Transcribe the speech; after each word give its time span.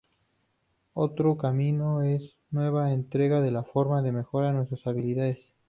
Otro 0.95 1.37
cambio 1.37 2.01
en 2.01 2.13
esta 2.15 2.35
nueva 2.49 2.91
entrega 2.91 3.45
es 3.45 3.53
la 3.53 3.63
forma 3.63 4.01
de 4.01 4.11
mejorar 4.11 4.55
nuestras 4.55 4.87
habilidades. 4.87 5.53